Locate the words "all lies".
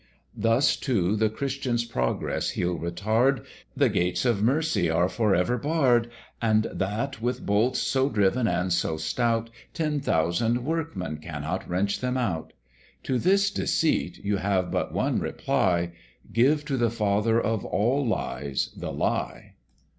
17.63-18.71